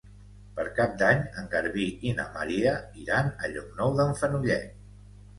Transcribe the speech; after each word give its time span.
Per 0.59 0.63
Cap 0.77 0.93
d'Any 1.01 1.19
en 1.41 1.49
Garbí 1.51 1.83
i 2.11 2.13
na 2.19 2.25
Maria 2.37 2.71
iran 3.01 3.29
a 3.43 3.51
Llocnou 3.51 3.93
d'en 3.99 4.15
Fenollet. 4.23 4.73